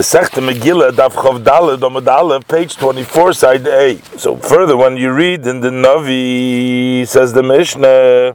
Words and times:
Masechta 0.00 0.40
Megillah, 0.40 0.92
Daf 0.92 1.12
Chav 1.12 1.44
Daled, 1.44 1.80
Omad 1.80 2.08
Aleph, 2.08 2.48
page 2.48 2.74
24, 2.76 3.34
side 3.34 3.66
A. 3.66 3.98
So 4.16 4.34
further, 4.34 4.74
when 4.74 4.96
you 4.96 5.12
read 5.12 5.46
in 5.46 5.60
the 5.60 5.68
Navi, 5.68 7.06
says 7.06 7.34
the 7.34 7.42
Mishnah, 7.42 8.34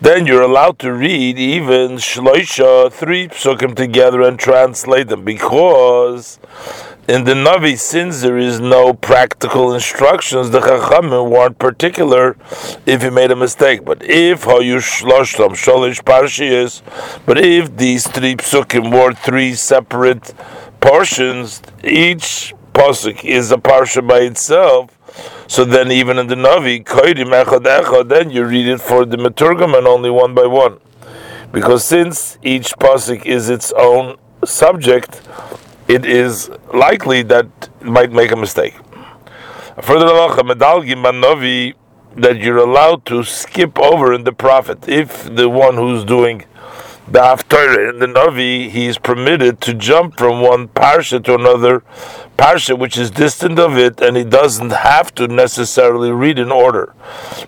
then 0.00 0.26
you're 0.26 0.42
allowed 0.42 0.80
to 0.80 0.92
read 0.92 1.38
even 1.38 1.98
Shloisha, 1.98 2.92
three 2.92 3.28
psukim 3.28 3.76
together 3.76 4.22
and 4.22 4.40
translate 4.40 5.06
them, 5.06 5.24
because 5.24 6.40
in 7.06 7.22
the 7.22 7.34
Navi, 7.34 7.78
since 7.78 8.20
there 8.20 8.36
is 8.36 8.58
no 8.58 8.92
practical 8.92 9.72
instructions, 9.72 10.50
the 10.50 10.58
Chachamim 10.58 11.30
weren't 11.30 11.60
particular 11.60 12.36
if 12.86 13.02
he 13.02 13.10
made 13.10 13.30
a 13.30 13.36
mistake. 13.36 13.84
But 13.84 14.02
if 14.02 14.46
Hayu 14.46 14.78
Shloshtam 14.78 15.50
Sholish 15.50 16.02
Parshiyas, 16.02 16.82
but 17.24 17.38
if 17.38 17.76
these 17.76 18.08
three 18.08 18.34
psukim 18.34 18.92
were 18.92 19.14
three 19.14 19.54
separate 19.54 20.34
portions, 20.80 21.62
each 21.82 22.54
pasuk 22.72 23.24
is 23.24 23.50
a 23.52 23.56
parsha 23.56 24.06
by 24.06 24.20
itself. 24.20 24.94
So 25.48 25.64
then, 25.64 25.90
even 25.90 26.18
in 26.18 26.26
the 26.26 26.34
Navi, 26.34 26.84
then 28.08 28.30
you 28.30 28.44
read 28.44 28.68
it 28.68 28.80
for 28.80 29.04
the 29.04 29.16
Meturgam 29.16 29.76
and 29.76 29.86
only 29.86 30.10
one 30.10 30.34
by 30.34 30.46
one, 30.46 30.78
because 31.52 31.84
since 31.84 32.38
each 32.42 32.74
pasuk 32.76 33.24
is 33.24 33.48
its 33.48 33.72
own 33.72 34.18
subject, 34.44 35.22
it 35.88 36.04
is 36.04 36.50
likely 36.74 37.22
that 37.22 37.46
it 37.80 37.86
might 37.86 38.12
make 38.12 38.30
a 38.30 38.36
mistake. 38.36 38.74
Further, 39.82 40.06
medalgim 40.06 41.02
Navi 41.04 41.74
that 42.16 42.36
you're 42.38 42.58
allowed 42.58 43.06
to 43.06 43.22
skip 43.22 43.78
over 43.78 44.12
in 44.12 44.24
the 44.24 44.32
prophet 44.32 44.88
if 44.88 45.34
the 45.34 45.48
one 45.48 45.76
who's 45.76 46.04
doing 46.04 46.44
in 47.08 47.98
the 48.00 48.06
Navi, 48.06 48.68
he 48.68 48.86
is 48.86 48.98
permitted 48.98 49.62
to 49.62 49.72
jump 49.72 50.18
from 50.18 50.42
one 50.42 50.68
parsha 50.68 51.24
to 51.24 51.34
another 51.34 51.82
parsha 52.36 52.78
which 52.78 52.98
is 52.98 53.10
distant 53.10 53.58
of 53.58 53.78
it, 53.78 54.00
and 54.02 54.14
he 54.14 54.24
doesn't 54.24 54.70
have 54.70 55.14
to 55.14 55.26
necessarily 55.26 56.10
read 56.12 56.38
in 56.38 56.52
order. 56.52 56.94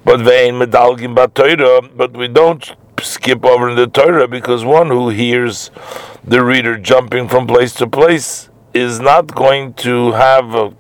But 0.03 0.25
but 0.25 2.17
we 2.17 2.29
don't 2.29 2.73
skip 3.03 3.45
over 3.45 3.69
in 3.69 3.77
the 3.77 3.87
Torah 3.87 4.29
because 4.29 4.65
one 4.65 4.89
who 4.89 5.11
hears 5.11 5.71
the 6.25 6.43
reader 6.43 6.79
jumping 6.79 7.29
from 7.29 7.47
place 7.47 7.75
to 7.75 7.87
place 7.87 8.49
is 8.73 8.99
not 8.99 9.35
going 9.35 9.75
to 9.75 10.13
have 10.13 10.55
a, 10.55 10.75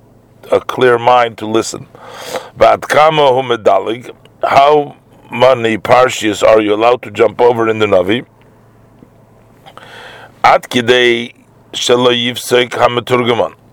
a 0.50 0.60
clear 0.60 0.98
mind 0.98 1.36
to 1.38 1.46
listen. 1.46 1.86
But 2.56 2.90
how 4.42 4.96
many 5.30 5.76
parshias 5.76 6.42
are 6.42 6.62
you 6.62 6.74
allowed 6.74 7.02
to 7.02 7.10
jump 7.10 7.42
over 7.42 7.68
in 7.68 7.78
the 7.78 7.86
Navi? 7.86 8.24
At 10.42 10.68
kidei. 10.70 11.34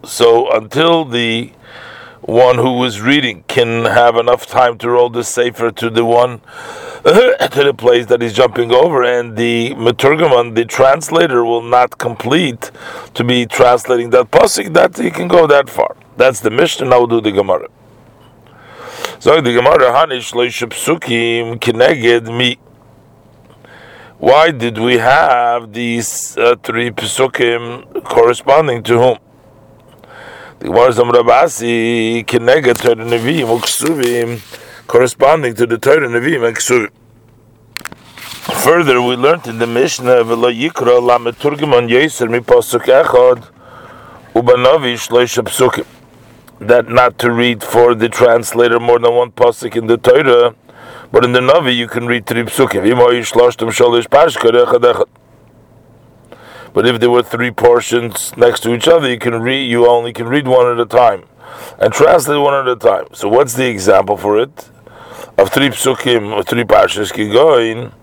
So 0.03 0.51
until 0.51 1.05
the 1.05 1.51
one 2.21 2.57
who 2.57 2.83
is 2.83 3.01
reading 3.01 3.43
can 3.47 3.85
have 3.85 4.15
enough 4.17 4.45
time 4.45 4.77
to 4.79 4.89
roll 4.89 5.09
the 5.09 5.23
sefer 5.23 5.71
to 5.71 5.89
the 5.89 6.05
one 6.05 6.39
to 7.03 7.63
the 7.63 7.73
place 7.75 8.07
that 8.07 8.21
he's 8.21 8.33
jumping 8.33 8.71
over, 8.71 9.01
and 9.01 9.37
the 9.37 9.73
meturgaman, 9.75 10.53
the 10.55 10.65
translator, 10.65 11.45
will 11.45 11.61
not 11.61 11.97
complete 11.97 12.69
to 13.13 13.23
be 13.23 13.45
translating 13.45 14.09
that 14.09 14.29
pasuk. 14.29 14.73
That 14.73 14.97
he 14.97 15.09
can 15.09 15.27
go 15.27 15.47
that 15.47 15.69
far. 15.69 15.95
That's 16.17 16.41
the 16.41 16.51
Mishnah. 16.51 16.87
Now 16.87 16.99
we'll 16.99 17.07
do 17.07 17.21
the 17.21 17.31
Gemara. 17.31 17.69
So 19.19 19.41
the 19.41 19.53
Gemara 19.53 19.91
Hanish 19.93 20.33
psukim 20.33 21.59
kineged 21.59 22.25
mi 22.37 22.59
why 24.19 24.51
did 24.51 24.77
we 24.77 24.97
have 24.97 25.73
these 25.73 26.37
uh, 26.37 26.55
three 26.63 26.91
pesukim 26.91 28.03
corresponding 28.03 28.83
to 28.83 28.97
whom? 28.97 29.17
The 30.59 30.65
Gemara 30.65 30.89
Zamrabasi 30.89 32.25
Kenega 32.25 32.75
Torah 32.75 32.95
Nevi'im 32.95 33.59
Uksuvim 33.59 34.87
corresponding 34.87 35.53
to 35.55 35.65
the 35.65 35.77
Torah 35.77 36.07
Nevi'im 36.07 36.51
Uksuvim. 36.51 36.91
Further, 38.63 39.01
we 39.01 39.15
learned 39.15 39.47
in 39.47 39.59
the 39.59 39.67
Mishnah 39.67 40.23
V'lo 40.23 40.51
Yikra 40.51 41.01
La 41.01 41.17
Meturgimon 41.19 41.89
Yeser 41.89 42.29
Mi 42.29 42.39
Pasuk 42.39 42.85
Echad 42.85 43.47
Ubanavi 44.33 44.95
Shloisha 44.95 45.43
Pesukim 45.43 45.85
that 46.59 46.89
not 46.89 47.19
to 47.19 47.31
read 47.31 47.63
for 47.63 47.93
the 47.93 48.09
translator 48.09 48.79
more 48.79 48.97
than 48.99 49.13
one 49.13 49.31
pasuk 49.31 49.75
in 49.75 49.87
the 49.87 49.97
Torah 49.97 50.55
but 51.11 51.23
in 51.23 51.31
the 51.31 51.39
Navi, 51.39 51.75
you 51.75 51.87
can 51.87 52.05
read 52.05 52.25
three 52.25 52.43
psukim. 52.43 52.83
But 56.73 56.85
if 56.85 56.99
there 56.99 57.09
were 57.09 57.23
three 57.23 57.51
portions 57.51 58.35
next 58.37 58.59
to 58.61 58.73
each 58.73 58.87
other, 58.87 59.09
you 59.09 59.17
can 59.17 59.41
read. 59.41 59.63
You 59.63 59.87
only 59.87 60.13
can 60.13 60.27
read 60.27 60.47
one 60.47 60.71
at 60.71 60.79
a 60.79 60.85
time, 60.85 61.23
and 61.79 61.91
translate 61.91 62.39
one 62.39 62.53
at 62.53 62.67
a 62.67 62.75
time. 62.75 63.05
So, 63.13 63.27
what's 63.27 63.53
the 63.53 63.65
example 63.65 64.15
for 64.15 64.39
it? 64.39 64.69
Of 65.37 65.49
three 65.49 65.69
psukim 65.69 66.35
or 66.35 66.43
three 66.43 66.65
parshas 66.65 67.11
kigoin, 67.11 67.93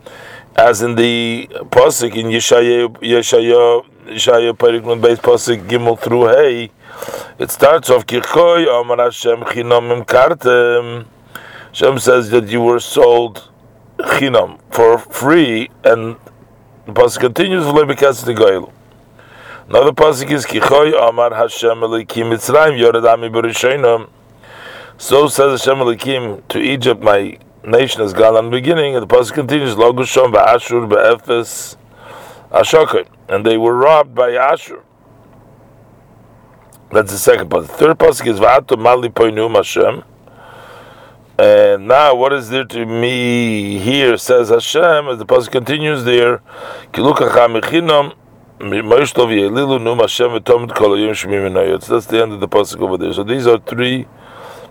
as 0.56 0.82
in 0.82 0.94
the 0.94 1.48
pasuk 1.70 2.16
in 2.16 2.26
Yeshaya 2.26 2.88
Yeshaya 2.98 3.84
Yeshaya 4.06 4.52
Perikman 4.52 5.00
base 5.00 5.18
pasuk 5.18 5.68
Gimel 5.68 5.98
through 5.98 6.28
Hey, 6.28 6.70
it 7.38 7.50
starts 7.50 7.90
off 7.90 8.06
Kichoy 8.06 8.66
Amar 8.80 8.96
Hashem 8.98 9.40
Chinomim 9.40 10.04
Kartem. 10.06 11.06
Shem 11.74 11.98
says 11.98 12.30
that 12.30 12.46
you 12.46 12.60
were 12.60 12.78
sold 12.78 13.50
chinam 13.98 14.60
for 14.70 14.96
free, 14.96 15.70
and 15.82 16.14
the 16.86 16.92
pasuk 16.92 17.18
continues 17.18 17.64
because 17.88 18.22
the 18.22 18.32
goyel. 18.32 18.72
Another 19.68 19.90
pasuk 19.90 20.30
is 20.30 20.46
kichoy 20.46 20.94
Amar 20.96 21.34
Hashem 21.34 21.78
Elikim 21.78 22.30
Mitzrayim 22.30 22.78
Yoredami 22.78 23.28
Berishonam. 23.28 24.08
So 24.98 25.26
says 25.26 25.64
Hashem 25.64 25.78
Elikim 25.78 26.46
to 26.46 26.60
Egypt, 26.60 27.02
my 27.02 27.38
nation 27.64 28.02
has 28.02 28.12
gone 28.12 28.36
on 28.36 28.44
the 28.44 28.50
beginning, 28.52 28.94
and 28.94 29.02
the 29.02 29.12
pasuk 29.12 29.32
continues 29.32 29.74
Logushom 29.74 30.32
Ashur 30.36 30.86
Be'efes 30.86 31.74
Ashokai, 32.52 33.08
and 33.28 33.44
they 33.44 33.58
were 33.58 33.74
robbed 33.76 34.14
by 34.14 34.34
Ashur. 34.34 34.84
That's 36.92 37.10
the 37.10 37.18
second 37.18 37.50
pasuk. 37.50 37.66
The 37.66 37.72
third 37.72 37.98
pasuk 37.98 38.28
is 38.28 38.38
Va'ato 38.38 38.78
Mali 38.78 39.08
Poinum 39.08 39.56
Hashem. 39.56 40.04
And 41.36 41.88
now, 41.88 42.14
what 42.14 42.32
is 42.32 42.48
there 42.50 42.64
to 42.64 42.86
me 42.86 43.78
here? 43.80 44.16
Says 44.16 44.50
Hashem, 44.50 45.08
as 45.08 45.18
the 45.18 45.26
pasuk 45.26 45.50
continues 45.50 46.04
there. 46.04 46.40
That's 46.92 47.08
the 52.06 52.22
end 52.22 52.32
of 52.32 52.38
the 52.38 52.46
pasuk 52.46 52.80
over 52.80 52.96
there. 52.96 53.12
So 53.12 53.24
these 53.24 53.48
are 53.48 53.58
three 53.58 54.06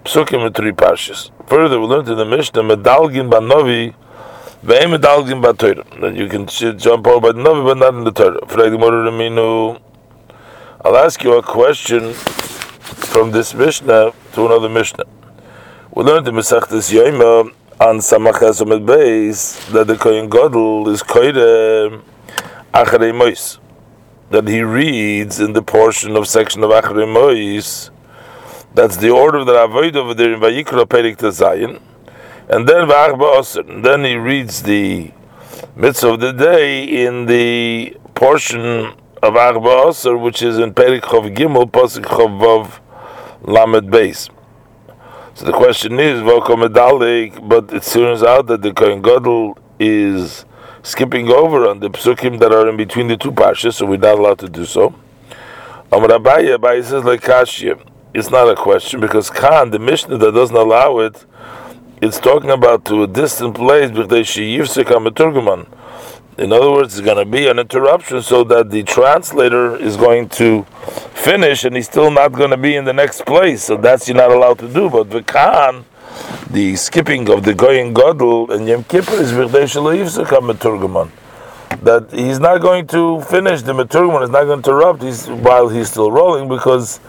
psukim 0.05 0.45
and 0.45 0.55
three 0.55 0.71
parshas. 0.71 1.31
Further, 1.47 1.81
we 1.81 1.87
learned 1.87 2.07
in 2.07 2.15
the 2.17 2.23
Mishnah, 2.23 2.61
medalgin 2.63 3.29
banovi, 3.29 3.93
ve'em 4.63 4.97
medalgin 4.97 5.41
batoira. 5.43 5.83
That 5.99 6.15
you 6.15 6.29
can 6.29 6.47
jump 6.47 7.07
over 7.07 7.19
by 7.19 7.31
the 7.33 7.43
novi, 7.43 7.61
but 7.61 7.77
not 7.77 7.93
in 7.93 8.05
the 8.05 8.11
Torah. 8.11 8.39
I'll 10.85 10.97
ask 10.97 11.21
you 11.25 11.33
a 11.33 11.43
question 11.43 12.13
from 12.13 13.31
this 13.31 13.53
Mishnah 13.53 14.13
to 14.31 14.45
another 14.45 14.69
Mishnah. 14.69 15.03
We 15.95 16.01
learned 16.01 16.27
in 16.27 16.33
Masechtas 16.33 16.91
Yoima 16.91 17.53
on 17.79 17.97
Samachas 17.99 18.65
Omed 18.65 18.83
Beis 18.83 19.71
that 19.73 19.85
the 19.85 19.95
Kohen 19.95 20.27
Gadol 20.27 20.89
is 20.89 21.03
Koyre 21.03 22.01
Acharei 22.73 23.15
Mois. 23.15 23.59
That 24.31 24.47
he 24.47 24.63
reads 24.63 25.39
in 25.39 25.53
the 25.53 25.61
portion 25.61 26.15
of 26.15 26.27
section 26.27 26.63
of 26.63 26.71
Acharei 26.71 27.07
Mois. 27.07 27.91
That's 28.73 28.97
the 28.97 29.11
order 29.11 29.45
that 29.45 29.53
Avoid 29.53 29.95
over 29.95 30.15
there 30.15 30.33
in 30.33 30.39
Vayikra 30.39 30.85
Perik 30.87 31.17
Zayin. 31.17 31.79
And 32.49 32.67
then 32.67 32.87
V'achba 32.87 33.37
Osir. 33.37 33.83
Then 33.83 34.03
he 34.03 34.15
reads 34.15 34.63
the 34.63 35.11
mitzvah 35.75 36.13
of 36.13 36.19
the 36.21 36.33
day 36.33 37.05
in 37.05 37.27
the 37.27 37.95
portion 38.15 38.95
of 39.21 39.35
Achba 39.35 39.85
Osir, 39.85 40.19
which 40.19 40.41
is 40.41 40.57
in 40.57 40.73
Perik 40.73 41.01
Chav 41.01 41.35
Gimel, 41.35 41.69
Pasuk 41.69 42.05
Chav 42.05 42.79
Lamed 43.43 43.91
Beis. 43.91 44.31
So 45.35 45.45
the 45.45 45.51
question 45.51 45.99
is, 45.99 46.21
but 46.21 47.73
it 47.73 47.83
turns 47.83 48.21
out 48.21 48.45
that 48.47 48.61
the 48.61 48.71
Kohen 48.71 49.01
Gadol 49.01 49.57
is 49.79 50.45
skipping 50.83 51.29
over 51.29 51.67
on 51.67 51.79
the 51.79 51.89
psukim 51.89 52.39
that 52.39 52.51
are 52.51 52.69
in 52.69 52.77
between 52.77 53.07
the 53.07 53.17
two 53.17 53.31
pashas, 53.31 53.73
so 53.73 53.87
we're 53.87 53.97
not 53.97 54.19
allowed 54.19 54.37
to 54.39 54.49
do 54.49 54.63
so. 54.63 54.93
Amar 55.91 56.09
Abaye, 56.09 56.83
says 56.83 57.03
like 57.03 57.21
Kashya. 57.21 57.81
It's 58.13 58.29
not 58.29 58.47
a 58.47 58.55
question 58.55 58.99
because 58.99 59.31
Khan, 59.31 59.71
the 59.71 59.79
Mishnah 59.79 60.19
that 60.19 60.33
doesn't 60.33 60.55
allow 60.55 60.99
it, 60.99 61.25
it's 61.99 62.19
talking 62.19 62.51
about 62.51 62.85
to 62.85 63.01
a 63.01 63.07
distant 63.07 63.55
place 63.55 63.89
because 63.89 64.27
she 64.27 64.55
yivsik 64.57 64.85
turguman. 65.15 65.67
In 66.35 66.51
other 66.51 66.71
words, 66.71 66.97
it's 66.97 67.05
going 67.05 67.23
to 67.23 67.29
be 67.29 67.47
an 67.47 67.59
interruption 67.59 68.23
so 68.23 68.43
that 68.45 68.71
the 68.71 68.81
translator 68.81 69.75
is 69.75 69.95
going 69.95 70.29
to 70.29 70.63
finish 71.13 71.63
and 71.63 71.75
he's 71.75 71.85
still 71.85 72.09
not 72.09 72.31
going 72.31 72.49
to 72.49 72.57
be 72.57 72.75
in 72.75 72.85
the 72.85 72.93
next 72.93 73.23
place. 73.25 73.65
So 73.65 73.77
that's 73.77 74.07
you're 74.07 74.17
not 74.17 74.31
allowed 74.31 74.57
to 74.59 74.67
do. 74.67 74.89
But 74.89 75.11
the 75.11 75.21
Khan, 75.21 75.85
the 76.49 76.75
skipping 76.75 77.29
of 77.29 77.43
the 77.43 77.53
Kohen 77.53 77.93
Gadol 77.93 78.51
and 78.51 78.67
Yom 78.67 78.83
Kippur 78.85 79.13
is 79.21 79.31
Turguman. 79.31 81.11
that 81.83 82.11
he's 82.11 82.39
not 82.39 82.61
going 82.61 82.87
to 82.87 83.21
finish 83.21 83.61
the 83.61 83.73
Maturman 83.73 84.23
is 84.23 84.29
not 84.31 84.45
going 84.45 84.61
to 84.63 84.71
interrupt 84.71 85.03
he's, 85.03 85.27
while 85.27 85.69
he's 85.69 85.91
still 85.91 86.11
rolling 86.11 86.49
because 86.49 86.99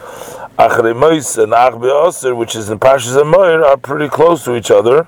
Achrei 0.59 0.95
Mois 0.95 1.39
and 1.39 1.53
Achbe 1.53 1.91
Oser, 1.91 2.35
which 2.35 2.55
is 2.55 2.69
in 2.69 2.79
Pashas 2.79 3.13
and 3.13 3.23
Amoir, 3.23 3.65
are 3.65 3.77
pretty 3.79 4.09
close 4.09 4.45
to 4.45 4.55
each 4.55 4.71
other. 4.71 5.07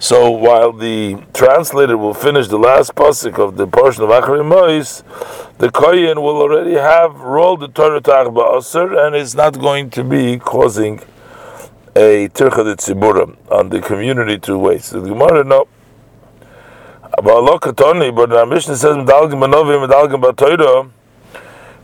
So 0.00 0.30
while 0.30 0.72
the 0.72 1.24
translator 1.34 1.98
will 1.98 2.14
finish 2.14 2.46
the 2.46 2.56
last 2.56 2.94
pasuk 2.94 3.38
of 3.40 3.56
the 3.56 3.66
portion 3.66 4.04
of 4.04 4.10
Achrei 4.10 4.46
Mois, 4.46 5.02
the 5.58 5.72
Kohen 5.72 6.22
will 6.22 6.36
already 6.40 6.74
have 6.74 7.16
rolled 7.18 7.60
the 7.60 7.68
Torah 7.68 8.00
to 8.00 8.10
Achbe 8.10 8.38
Oser, 8.38 8.96
and 8.96 9.16
it's 9.16 9.34
not 9.34 9.58
going 9.58 9.90
to 9.90 10.04
be 10.04 10.38
causing 10.38 11.00
a 11.96 12.28
Tircha 12.28 12.62
de 12.62 12.76
Tzibura 12.76 13.36
on 13.50 13.70
the 13.70 13.80
community 13.80 14.38
to 14.38 14.56
waste. 14.56 14.92
The 14.92 15.00
Gemara, 15.00 15.42
no. 15.42 15.66
But 17.20 18.32
our 18.32 18.46
Mishnah 18.46 18.76
says. 18.76 18.96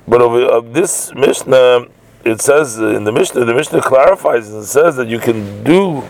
But 0.07 0.23
of 0.23 0.35
uh, 0.35 0.61
this 0.73 1.13
Mishnah, 1.15 1.87
it 2.25 2.41
says 2.41 2.79
in 2.79 3.03
the 3.03 3.11
Mishnah, 3.11 3.45
the 3.45 3.55
Mishnah 3.55 3.81
clarifies 3.83 4.53
and 4.53 4.65
says 4.65 4.95
that 4.95 5.09
you 5.09 5.19
can 5.19 5.65
do 5.65 6.05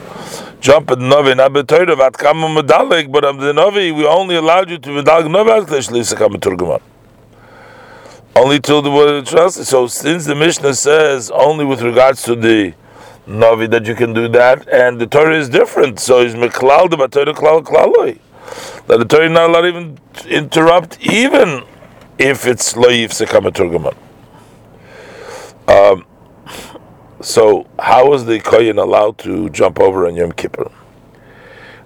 jump 0.64 0.90
at 0.90 0.96
Navi, 0.96 1.36
not 1.36 1.52
Betoirav, 1.52 2.00
at 2.00 2.14
Kama 2.14 2.48
Medalik, 2.48 3.12
but 3.12 3.22
on 3.22 3.36
the 3.36 3.52
Navi, 3.52 3.94
we 3.94 4.06
only 4.06 4.36
allowed 4.36 4.70
you 4.70 4.78
to 4.78 4.88
Medalig 4.88 5.28
Navi 5.28 5.60
at 5.60 5.68
Klesh 5.68 5.90
Lisakam 5.90 6.36
Turgaman. 6.36 6.80
Only 8.34 8.60
till 8.60 8.80
the 8.80 8.90
word 8.90 9.26
trust. 9.26 9.62
So 9.66 9.86
since 9.86 10.24
the 10.24 10.34
Mishnah 10.34 10.72
says 10.72 11.30
only 11.30 11.66
with 11.66 11.82
regards 11.82 12.22
to 12.22 12.34
the 12.34 12.72
Novi 13.26 13.66
that 13.66 13.84
you 13.84 13.94
can 13.94 14.14
do 14.14 14.26
that, 14.28 14.66
and 14.68 14.98
the 14.98 15.06
Torah 15.06 15.38
is 15.38 15.50
different, 15.50 16.00
so 16.00 16.20
is 16.20 16.34
Meklal 16.34 16.88
the 16.88 16.96
Batoira 16.96 17.34
Klal 17.34 17.62
Klaloi. 17.62 18.18
That 18.86 19.00
the 19.00 19.04
Torah 19.04 19.26
is 19.26 19.32
not 19.32 19.50
allowed 19.50 19.66
even 19.66 19.98
interrupt, 20.26 20.98
even 21.02 21.62
if 22.18 22.46
it's 22.46 22.72
Loif 22.72 23.10
Sekam 23.12 23.52
Turgaman. 23.52 23.96
Um, 25.68 26.06
so 27.24 27.66
how 27.78 28.12
is 28.12 28.26
the 28.26 28.38
kohen 28.38 28.78
allowed 28.78 29.16
to 29.18 29.48
jump 29.48 29.80
over 29.80 30.06
on 30.06 30.14
Yom 30.14 30.32
Kippur? 30.32 30.70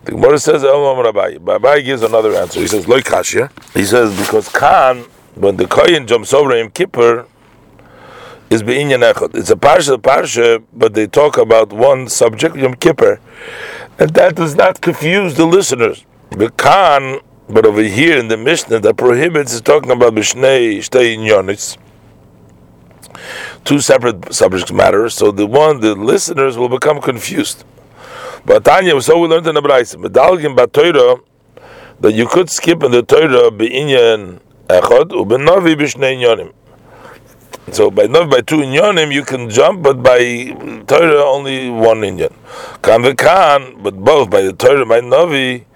The 0.05 0.12
Gemara 0.12 0.38
says, 0.38 0.62
Rabbi. 0.64 1.37
Rabbi 1.40 1.81
gives 1.81 2.02
another 2.02 2.35
answer. 2.35 2.61
He 2.61 2.67
says, 2.67 2.88
Loi 2.88 3.00
Kashya. 3.00 3.50
He 3.75 3.85
says, 3.85 4.19
because 4.19 4.49
Khan, 4.49 5.05
when 5.35 5.56
the 5.56 5.67
kohen 5.67 6.06
jumps 6.06 6.35
over 6.35 6.56
Yom 6.56 6.70
Kippur, 6.70 7.26
is 8.50 8.62
Be'inyan 8.64 9.12
Echot. 9.12 9.37
It's 9.37 9.50
a 9.50 9.56
parsha, 9.56 9.96
parsha, 9.99 10.64
but 10.73 10.94
they 10.94 11.06
talk 11.06 11.38
about 11.38 11.73
one 11.73 12.08
subject, 12.08 12.56
Yom 12.56 12.75
Kippur. 12.75 13.20
And 13.99 14.11
that 14.14 14.34
does 14.34 14.56
not 14.56 14.81
confuse 14.81 15.37
the 15.37 15.46
listeners. 15.46 16.05
The 16.31 16.50
Khan, 16.50 17.20
but 17.49 17.64
over 17.64 17.82
here 17.82 18.19
in 18.19 18.29
the 18.29 18.37
Mishnah, 18.37 18.81
that 18.81 18.96
prohibits 18.96 19.52
is 19.52 19.61
talking 19.61 19.93
about 19.93 20.14
Mishnei 20.14 20.79
Shtei 20.79 21.17
Yonis 21.17 21.76
two 23.69 23.81
separate 23.81 24.32
subject 24.32 24.73
matters, 24.73 25.12
so 25.12 25.31
the 25.31 25.47
one 25.47 25.81
the 25.81 25.94
listeners 25.94 26.56
will 26.56 26.70
become 26.70 27.03
confused. 27.03 27.65
But 28.47 28.65
Tanya, 28.65 28.99
so 29.03 29.19
we 29.19 29.29
learned 29.29 29.47
in 29.47 29.55
the 29.56 29.61
Braisa, 29.61 30.03
medalgim 30.03 30.56
batoira 30.56 31.20
that 32.00 32.12
you 32.15 32.26
could 32.26 32.49
skip 32.49 32.82
in 32.82 32.93
the 32.93 33.03
Torah 33.03 33.50
beinyan 33.50 34.41
echad 34.69 35.11
ubenovi 35.11 35.76
b'shnei 35.76 36.17
inyanim. 36.17 36.55
So 37.75 37.91
by 37.91 38.06
not 38.06 38.31
by 38.31 38.41
two 38.41 38.56
inyanim 38.56 39.12
you 39.12 39.23
can 39.23 39.50
jump, 39.50 39.82
but 39.82 40.03
by 40.03 40.19
Torah 40.87 41.25
only 41.26 41.69
one 41.69 42.00
inyan. 42.00 42.32
Kan 42.81 43.03
v'kan, 43.03 43.82
but 43.82 44.03
both 44.03 44.31
by 44.31 44.41
the 44.41 44.55
Torah 44.55 44.87
by 44.87 45.00
novi 45.00 45.67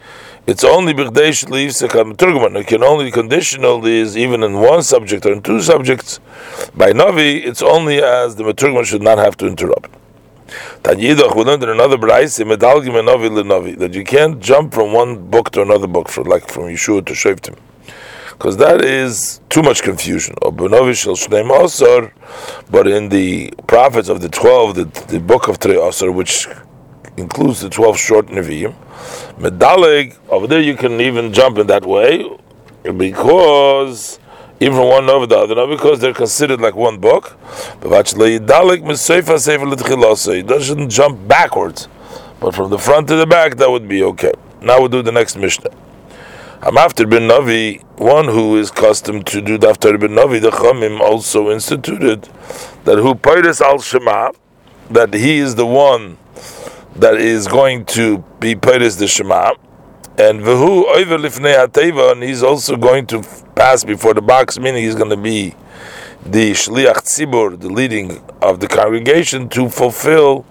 it's 0.44 0.64
only 0.64 0.92
b'chdei 0.92 1.48
leaves 1.50 1.78
the 1.78 1.86
turgman. 1.86 2.58
It 2.58 2.66
can 2.66 2.82
only 2.82 3.12
conditional 3.12 3.86
is 3.86 4.16
even 4.16 4.42
in 4.42 4.54
one 4.58 4.82
subject 4.82 5.24
or 5.24 5.32
in 5.32 5.40
two 5.40 5.60
subjects. 5.60 6.18
By 6.74 6.92
Navi, 6.92 7.46
it's 7.46 7.62
only 7.62 8.02
as 8.02 8.34
the 8.34 8.42
Maturgman 8.42 8.84
should 8.84 9.02
not 9.02 9.18
have 9.18 9.36
to 9.36 9.46
interrupt. 9.46 9.90
Tanyidach, 10.82 11.36
we 11.36 11.44
learned 11.44 11.62
in 11.62 11.68
another 11.68 11.96
Braise, 11.96 12.38
medalgim 12.38 12.94
Navi 13.04 13.30
lenavi, 13.30 13.78
that 13.78 13.94
you 13.94 14.02
can't 14.02 14.40
jump 14.40 14.74
from 14.74 14.92
one 14.92 15.30
book 15.30 15.52
to 15.52 15.62
another 15.62 15.86
book, 15.86 16.08
for, 16.08 16.24
like 16.24 16.48
from 16.48 16.64
Yeshua 16.64 17.06
to 17.06 17.12
Shoftim. 17.12 17.56
Because 18.32 18.56
that 18.56 18.84
is 18.84 19.40
too 19.48 19.62
much 19.62 19.82
confusion. 19.82 20.34
But 20.40 20.52
in 22.88 23.08
the 23.10 23.52
prophets 23.68 24.08
of 24.08 24.20
the 24.20 24.28
twelve, 24.28 24.74
the, 24.74 24.84
the 25.06 25.20
book 25.20 25.46
of 25.46 25.60
Trei 25.60 25.76
Asar, 25.76 26.10
which 26.10 26.48
includes 27.16 27.60
the 27.60 27.68
12 27.68 27.98
short 27.98 28.26
Nevi'im. 28.26 28.74
Medalig, 29.42 30.16
over 30.28 30.46
there 30.46 30.60
you 30.60 30.76
can 30.76 31.00
even 31.00 31.32
jump 31.32 31.58
in 31.58 31.66
that 31.66 31.84
way, 31.84 32.30
because 32.96 34.20
even 34.60 34.78
one 34.78 35.10
over 35.10 35.26
the 35.26 35.36
other, 35.36 35.56
not 35.56 35.66
because 35.66 35.98
they're 35.98 36.14
considered 36.14 36.60
like 36.60 36.76
one 36.76 36.98
book. 36.98 37.36
But 37.80 38.14
It 38.14 38.46
doesn't 40.46 40.90
jump 40.90 41.26
backwards, 41.26 41.88
but 42.38 42.54
from 42.54 42.70
the 42.70 42.78
front 42.78 43.08
to 43.08 43.16
the 43.16 43.26
back, 43.26 43.56
that 43.56 43.68
would 43.68 43.88
be 43.88 44.04
okay. 44.04 44.30
Now 44.60 44.78
we'll 44.78 44.88
do 44.88 45.02
the 45.02 45.10
next 45.10 45.34
Mishnah. 45.34 45.70
I'm 46.60 46.78
after 46.78 47.04
bin 47.04 47.24
Navi, 47.24 47.82
one 47.98 48.26
who 48.26 48.56
is 48.58 48.70
accustomed 48.70 49.26
to 49.26 49.40
do 49.40 49.58
after 49.66 49.98
bin 49.98 50.12
Navi, 50.12 50.40
the 50.40 50.52
Chamim 50.52 51.00
also 51.00 51.50
instituted 51.50 52.28
that 52.84 52.98
who 52.98 53.18
al 53.60 53.80
Shema, 53.80 54.30
that 54.88 55.12
he 55.12 55.38
is 55.38 55.56
the 55.56 55.66
one 55.66 56.18
that 56.96 57.14
is 57.14 57.48
going 57.48 57.84
to 57.86 58.18
be 58.38 58.54
Peiris 58.54 58.98
the 58.98 59.08
Shema, 59.08 59.54
and 60.18 60.40
Vehu 60.40 60.84
Oiver 60.94 61.18
Lifnei 61.18 61.66
Hateva, 61.66 62.12
and 62.12 62.22
he's 62.22 62.42
also 62.42 62.76
going 62.76 63.06
to 63.06 63.22
pass 63.54 63.82
before 63.82 64.14
the 64.14 64.22
box, 64.22 64.58
meaning 64.58 64.84
he's 64.84 64.94
going 64.94 65.10
to 65.10 65.16
be 65.16 65.54
the 66.24 66.52
Shliach 66.52 67.02
Tzibur, 67.02 67.58
the 67.58 67.68
leading 67.68 68.22
of 68.40 68.60
the 68.60 68.68
congregation, 68.68 69.48
to 69.48 69.68
fulfill 69.68 70.44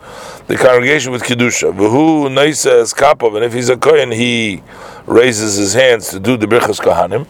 the 0.47 0.57
congregation 0.57 1.11
with 1.11 1.23
Kedusha. 1.23 1.71
Vehu 1.73 2.27
Neisa 2.29 2.81
Eskapov, 2.81 3.35
and 3.35 3.45
if 3.45 3.53
he's 3.53 3.69
a 3.69 3.77
Kohen, 3.77 4.11
he 4.11 4.63
raises 5.05 5.55
his 5.55 5.73
hands 5.73 6.09
to 6.09 6.19
do 6.19 6.35
the 6.38 6.47
Birchas 6.47 6.79
Kohanim. 6.79 7.27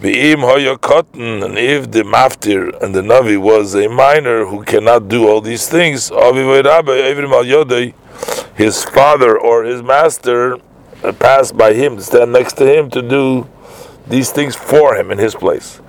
Ve'im 0.00 0.40
Hoya 0.40 0.78
Cotton, 0.78 1.42
and 1.42 1.58
if 1.58 1.90
the 1.90 2.02
Maftir 2.02 2.82
and 2.82 2.94
the 2.94 3.02
Navi 3.02 3.38
was 3.38 3.74
a 3.74 3.86
minor 3.86 4.46
who 4.46 4.64
cannot 4.64 5.08
do 5.08 5.28
all 5.28 5.42
these 5.42 5.68
things, 5.68 6.10
Avi 6.10 6.42
Rabbi, 6.42 6.90
Evrim 6.90 7.32
Al 7.32 7.44
Yodei, 7.44 7.92
his 8.54 8.84
father 8.84 9.38
or 9.38 9.64
his 9.64 9.82
master 9.82 10.58
passed 11.18 11.56
by 11.56 11.72
him 11.72 11.98
stand 12.00 12.32
next 12.32 12.54
to 12.54 12.66
him 12.66 12.90
to 12.90 13.02
do 13.02 13.48
these 14.06 14.30
things 14.30 14.56
for 14.56 14.96
him 14.96 15.10
in 15.10 15.18
his 15.18 15.34
place. 15.34 15.80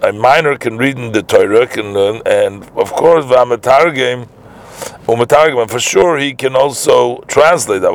A 0.00 0.12
minor 0.12 0.56
can 0.56 0.78
read 0.78 0.96
in 0.96 1.12
the 1.12 1.22
Torah, 1.22 1.66
can, 1.66 1.96
uh, 1.96 2.20
and 2.24 2.62
of 2.76 2.92
course, 2.92 3.24
and 3.30 5.70
for 5.70 5.80
sure 5.80 6.18
he 6.18 6.34
can 6.34 6.54
also 6.54 7.20
translate 7.22 7.82
that. 7.82 7.92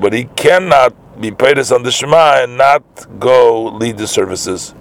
But 0.00 0.12
he 0.12 0.24
cannot 0.24 1.20
be 1.20 1.30
Peiris 1.32 1.74
on 1.74 1.82
the 1.82 1.90
Shema 1.90 2.42
and 2.42 2.56
not 2.56 2.82
go 3.18 3.64
lead 3.64 3.98
the 3.98 4.06
services 4.06 4.74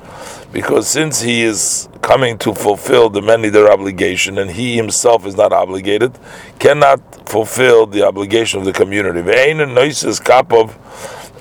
because 0.51 0.87
since 0.87 1.21
he 1.21 1.43
is 1.43 1.87
coming 2.01 2.37
to 2.39 2.55
fulfill 2.55 3.09
the 3.09 3.21
many 3.21 3.49
their 3.49 3.71
obligation 3.71 4.37
and 4.39 4.51
he 4.51 4.75
himself 4.75 5.25
is 5.25 5.35
not 5.35 5.53
obligated, 5.53 6.17
cannot 6.57 7.29
fulfill 7.29 7.85
the 7.85 8.03
obligation 8.03 8.59
of 8.59 8.65
the 8.65 8.73
community. 8.73 9.19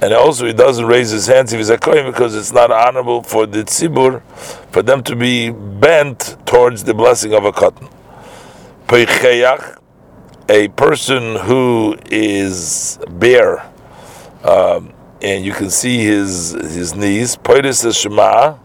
And 0.01 0.15
also 0.15 0.47
he 0.47 0.53
doesn't 0.53 0.87
raise 0.87 1.11
his 1.11 1.27
hands 1.27 1.53
if 1.53 1.59
he's 1.59 1.71
a 1.71 1.79
kohen 1.79 2.07
because 2.07 2.37
it's 2.37 2.53
not 2.53 2.71
honorable 2.71 3.23
for 3.23 3.47
the 3.47 3.65
tzibur 3.65 4.23
for 4.71 4.83
them 4.83 5.03
to 5.05 5.17
be 5.17 5.51
bent 5.51 6.37
towards 6.47 6.85
the 6.85 6.95
blessing 6.95 7.33
of 7.35 7.45
a 7.45 7.53
cotton. 7.53 7.89
A 10.51 10.69
person 10.69 11.37
who 11.37 11.97
is 12.11 12.99
bare, 13.09 13.61
um, 14.45 14.95
and 15.21 15.45
you 15.45 15.53
can 15.53 15.69
see 15.69 15.99
his 15.99 16.53
his 16.53 16.95
knees. 16.95 17.37
Poiris 17.37 18.01
Shema 18.01 18.57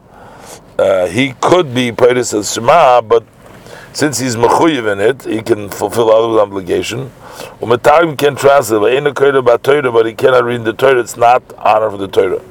uh, 0.78 1.08
he 1.08 1.34
could 1.34 1.74
be 1.74 1.92
Peiris 1.92 2.38
as 2.38 2.54
Shema, 2.54 3.02
but 3.02 3.24
since 3.94 4.18
he's 4.18 4.36
mechuyev 4.36 4.92
in 4.92 5.00
it, 5.00 5.24
he 5.24 5.44
can 5.44 5.70
fulfill 5.70 6.12
other 6.12 6.40
obligation. 6.40 7.12
Umetargim 7.62 8.18
can 8.18 8.36
translate, 8.36 9.04
but 9.94 10.06
he 10.06 10.14
cannot 10.14 10.44
read 10.44 10.64
the 10.64 10.74
Torah. 10.74 11.00
It's 11.00 11.16
not 11.16 11.44
honor 11.58 11.92
for 11.92 11.98
the 11.98 12.08
Torah. 12.08 12.42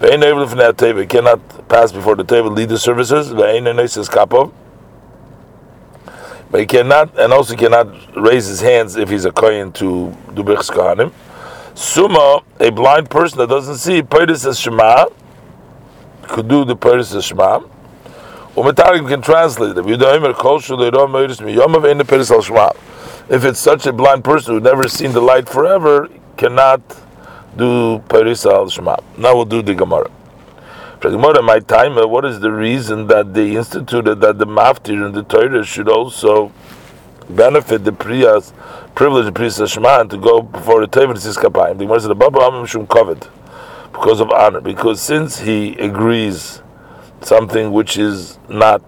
He 0.00 1.06
cannot 1.06 1.68
pass 1.68 1.90
before 1.90 2.14
the 2.14 2.24
table, 2.24 2.50
lead 2.50 2.68
the 2.68 2.78
services. 2.78 3.32
But 3.32 3.54
he 6.60 6.66
cannot, 6.66 7.18
and 7.18 7.32
also 7.32 7.56
cannot 7.56 8.16
raise 8.16 8.46
his 8.46 8.60
hands 8.60 8.94
if 8.94 9.08
he's 9.08 9.24
a 9.24 9.32
kohen 9.32 9.72
to 9.72 10.16
do 10.34 10.44
brichs 10.44 10.70
kohanim. 10.70 11.12
Suma, 11.76 12.44
a 12.60 12.70
blind 12.70 13.10
person 13.10 13.38
that 13.38 13.48
doesn't 13.48 13.78
see, 13.78 14.02
Peiris 14.02 14.46
as 14.46 14.60
Shema 14.60 15.06
could 16.28 16.48
do 16.48 16.64
the 16.64 16.76
Paris 16.76 17.10
Shema. 17.24 17.60
Umetarim 18.54 19.08
can 19.08 19.20
translate 19.22 19.76
it. 19.76 19.84
If 23.28 23.44
it's 23.44 23.58
such 23.58 23.86
a 23.86 23.92
blind 23.92 24.24
person 24.24 24.54
who's 24.54 24.62
never 24.62 24.88
seen 24.88 25.12
the 25.12 25.20
light 25.20 25.48
forever, 25.48 26.08
cannot 26.36 26.80
do 27.56 28.00
Paris 28.08 28.44
al 28.46 28.68
Shema. 28.68 28.96
Now 29.16 29.34
we'll 29.34 29.44
do 29.44 29.62
the 29.62 29.74
Gemara. 29.74 30.10
For 31.00 31.10
Gemara, 31.10 31.42
my 31.42 31.60
time, 31.60 31.98
uh, 31.98 32.06
what 32.06 32.24
is 32.24 32.40
the 32.40 32.50
reason 32.50 33.08
that 33.08 33.34
they 33.34 33.56
instituted 33.56 34.20
that 34.22 34.38
the 34.38 34.46
Maftir 34.46 35.04
and 35.04 35.14
the 35.14 35.22
Torah 35.22 35.62
should 35.62 35.88
also 35.88 36.50
benefit 37.28 37.84
the 37.84 37.90
Priyas, 37.90 38.52
privilege 38.94 39.26
of 39.26 39.34
Priyas 39.34 39.70
Shema 39.70 40.00
and 40.00 40.10
to 40.10 40.16
go 40.16 40.40
before 40.40 40.80
the 40.80 40.88
Tevin 40.88 41.16
Siskapayim? 41.16 41.78
The 41.78 41.84
Gemara 41.84 42.00
said, 42.00 42.18
Baba 42.18 42.38
Amim 42.40 42.66
Shum 42.66 42.86
Kovet, 42.86 43.28
because 43.94 44.20
of 44.20 44.30
honor. 44.30 44.60
Because 44.60 45.00
since 45.00 45.40
he 45.40 45.74
agrees 45.78 46.60
something 47.22 47.72
which 47.72 47.96
is 47.96 48.38
not 48.48 48.82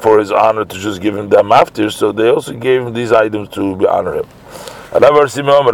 for 0.00 0.18
his 0.18 0.32
honor 0.32 0.64
to 0.64 0.78
just 0.78 1.00
give 1.00 1.16
him 1.16 1.28
the 1.28 1.36
Maftir, 1.36 1.92
so 1.92 2.10
they 2.10 2.28
also 2.28 2.52
gave 2.54 2.82
him 2.82 2.92
these 2.92 3.12
items 3.12 3.48
to 3.50 3.88
honor 3.88 4.14
him. 4.14 4.26
Seen 5.28 5.48
uh, 5.48 5.72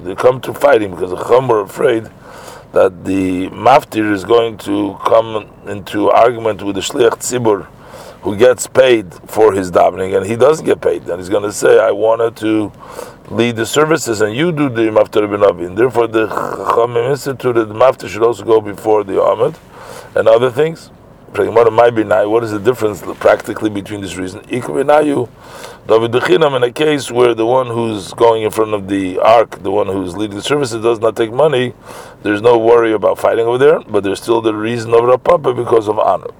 They 0.00 0.14
come 0.14 0.40
to 0.42 0.54
fight 0.54 0.82
him 0.82 0.90
because 0.90 1.10
the 1.10 1.24
Chum 1.24 1.48
were 1.48 1.62
afraid 1.62 2.08
that 2.72 3.04
the 3.04 3.48
maftir 3.48 4.12
is 4.12 4.24
going 4.24 4.56
to 4.58 4.96
come 5.04 5.50
into 5.66 6.08
argument 6.10 6.62
with 6.62 6.76
the 6.76 6.80
shliach 6.80 7.18
tzibur 7.18 7.66
who 8.22 8.36
gets 8.36 8.66
paid 8.68 9.12
for 9.28 9.52
his 9.52 9.72
davening 9.72 10.16
and 10.16 10.26
he 10.26 10.36
doesn't 10.36 10.64
get 10.64 10.80
paid. 10.80 11.08
And 11.08 11.18
he's 11.18 11.28
going 11.28 11.42
to 11.42 11.52
say, 11.52 11.80
I 11.80 11.90
wanted 11.90 12.36
to 12.36 12.70
lead 13.30 13.56
the 13.56 13.64
services 13.64 14.20
and 14.20 14.34
you 14.34 14.50
do 14.50 14.68
the 14.68 14.90
maftir 14.90 15.30
bin 15.30 15.44
Avin. 15.44 15.76
Therefore, 15.76 16.08
the 16.08 16.26
Chachamim 16.26 17.10
instituted 17.10 17.66
the 17.66 17.74
maftir 17.74 18.08
should 18.08 18.22
also 18.22 18.44
go 18.44 18.60
before 18.60 19.04
the 19.04 19.22
Ahmed 19.22 19.56
and 20.16 20.28
other 20.28 20.50
things. 20.50 20.90
What 21.32 22.42
is 22.42 22.50
the 22.50 22.58
difference 22.58 23.02
practically 23.20 23.70
between 23.70 24.00
this 24.00 24.16
reason? 24.16 24.40
In 24.50 24.60
a 24.60 24.62
case 26.72 27.10
where 27.12 27.34
the 27.34 27.46
one 27.46 27.68
who's 27.68 28.12
going 28.14 28.42
in 28.42 28.50
front 28.50 28.74
of 28.74 28.88
the 28.88 29.20
ark, 29.20 29.62
the 29.62 29.70
one 29.70 29.86
who's 29.86 30.16
leading 30.16 30.34
the 30.34 30.42
services, 30.42 30.82
does 30.82 30.98
not 30.98 31.14
take 31.14 31.32
money, 31.32 31.72
there's 32.24 32.42
no 32.42 32.58
worry 32.58 32.92
about 32.92 33.20
fighting 33.20 33.46
over 33.46 33.58
there, 33.58 33.78
but 33.78 34.02
there's 34.02 34.20
still 34.20 34.40
the 34.40 34.52
reason 34.52 34.92
of 34.92 35.02
Rapapa 35.02 35.54
because 35.54 35.86
of 35.86 36.00
honor. 36.00 36.32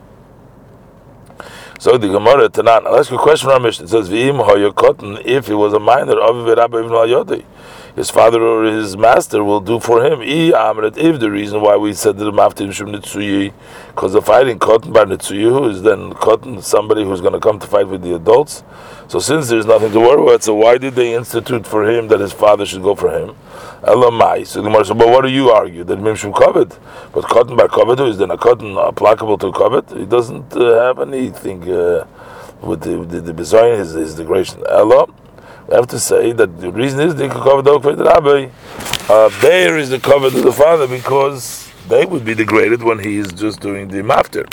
So 1.81 1.97
the 1.97 2.09
Gemara 2.09 2.51
Tanan, 2.51 2.87
I'll 2.87 2.99
ask 2.99 3.11
you 3.11 3.17
a 3.17 3.19
question 3.19 3.49
our 3.49 3.59
mission. 3.59 3.87
It 3.87 3.89
says, 3.89 4.11
if 4.13 5.47
he 5.47 5.55
was 5.55 5.73
a 5.73 5.81
minor, 5.81 6.21
his 7.97 8.11
father 8.11 8.43
or 8.43 8.65
his 8.65 8.97
master 8.97 9.43
will 9.43 9.61
do 9.61 9.81
for 9.81 10.05
him. 10.05 10.21
If 10.23 11.21
the 11.21 11.31
reason 11.31 11.61
why 11.61 11.77
we 11.77 11.93
said 11.93 12.19
that 12.19 12.25
the 12.25 12.33
maftim 12.33 12.73
shum 12.73 12.89
nitzuyi, 12.89 13.53
because 13.89 14.13
the 14.13 14.23
fighting 14.23 14.59
cotton 14.59 14.93
by 14.93 15.05
nitzuyi, 15.05 15.51
who 15.51 15.69
is 15.69 15.83
then 15.83 16.13
cotton 16.15 16.63
somebody 16.63 17.05
who's 17.05 17.21
going 17.21 17.33
to 17.33 17.41
come 17.41 17.59
to 17.59 17.67
fight 17.67 17.89
with 17.89 18.03
the 18.03 18.15
adults, 18.15 18.63
so 19.09 19.19
since 19.19 19.49
there's 19.49 19.67
nothing 19.67 19.93
to 19.93 20.01
worry 20.01 20.23
about, 20.23 20.43
so 20.43 20.55
why 20.55 20.79
did 20.79 20.95
they 20.95 21.15
institute 21.15 21.67
for 21.67 21.89
him 21.91 22.09
that 22.09 22.21
his 22.21 22.33
father 22.33 22.65
should 22.65 22.83
go 22.83 22.95
for 22.95 23.11
him? 23.11 23.35
Elamai. 23.83 24.47
So 24.47 24.61
the 24.61 24.69
Gemara 24.69 24.85
said, 24.85 24.99
but 24.99 25.09
what 25.09 25.23
do 25.23 25.31
you 25.31 25.51
argue? 25.51 25.85
That 25.85 25.99
Mimshum 25.99 26.33
covet. 26.37 26.79
But 27.13 27.25
cotton 27.25 27.57
by 27.57 27.67
covet 27.67 27.99
is 28.01 28.19
then 28.19 28.31
a 28.31 28.39
cotton 28.39 28.77
applicable 28.77 29.39
to 29.39 29.51
covet? 29.53 29.91
He 29.91 30.07
doesn't 30.07 30.55
uh, 30.55 30.87
have 30.87 31.01
anything 31.01 31.69
uh, 31.71 32.07
with 32.61 32.83
the 32.83 33.05
the, 33.05 33.21
the 33.21 33.33
design 33.33 33.73
is, 33.73 33.97
is 33.97 34.17
the 34.17 34.23
degradation. 34.23 34.63
Ella, 34.69 35.07
we 35.71 35.77
have 35.77 35.87
to 35.87 36.01
say 36.01 36.33
that 36.33 36.61
the 36.61 36.73
reason 36.73 36.99
is 37.01 37.15
they 37.15 37.29
could 37.29 37.43
cover 37.43 37.63
the 37.63 37.79
the 37.79 38.05
rabbi. 38.05 38.49
Uh, 39.09 39.29
there 39.41 39.79
is 39.79 39.91
the 39.91 40.01
covet 40.01 40.35
of 40.35 40.43
the 40.43 40.53
father 40.53 40.89
because 40.89 41.71
they 41.89 42.05
would 42.05 42.25
be 42.25 42.35
degraded 42.35 42.83
when 42.83 42.99
he 42.99 43.19
is 43.19 43.33
just 43.33 43.61
doing 43.61 43.87
the 43.87 44.03
mafter. 44.03 44.49